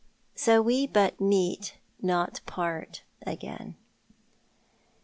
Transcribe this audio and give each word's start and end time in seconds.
so 0.33 0.63
WE 0.63 0.87
CUT 0.87 1.21
MEET 1.21 1.77
XOT 2.03 2.41
PAKT 2.47 3.03
AGAIN'." 3.27 3.75